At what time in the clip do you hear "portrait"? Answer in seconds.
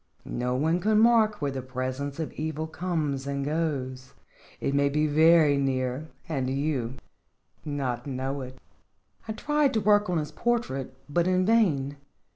10.31-10.97